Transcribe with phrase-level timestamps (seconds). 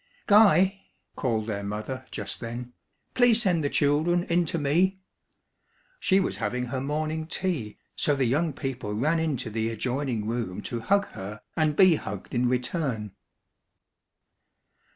[0.25, 0.81] "Guy!"
[1.15, 2.73] called their mother just then.
[3.13, 4.99] "Please send the children in to me."
[5.99, 10.63] She was having her morning tea, so the young people ran into the adjoining room
[10.63, 13.11] to hug her and be hugged in return.